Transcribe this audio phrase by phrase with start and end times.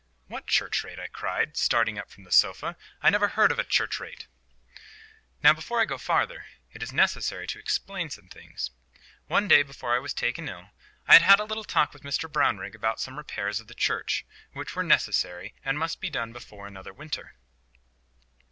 [0.25, 2.75] "What church rate?" I cried, starting up from the sofa.
[3.03, 4.25] "I never heard of a church rate."
[5.43, 8.71] Now, before I go farther, it is necessary to explain some things.
[9.27, 10.71] One day before I was taken ill,
[11.07, 14.25] I had had a little talk with Mr Brownrigg about some repairs of the church
[14.53, 17.35] which were necessary, and must be done before another winter.